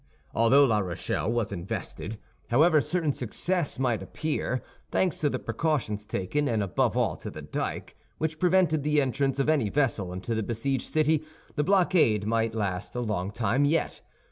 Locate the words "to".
5.19-5.29, 7.17-7.29